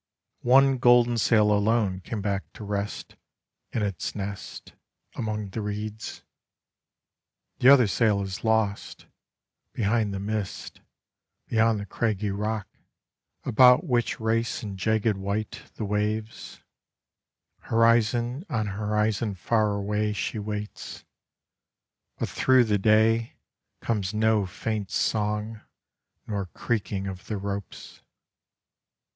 [0.47, 3.15] One golden sail alone came back to rest
[3.71, 4.73] In its nest
[5.13, 6.23] Among the reeds.
[7.59, 9.05] The other sail is lost;
[9.73, 10.81] Behind the mist,
[11.49, 12.67] Beyond the craggy rock,
[13.43, 16.61] About which race in jagged white The waves,
[17.59, 21.05] Horizon on horizon far away She waits.
[22.17, 23.33] But through the day,
[23.81, 25.61] Comes no faint song,
[26.25, 28.01] nor creaking of the ropes.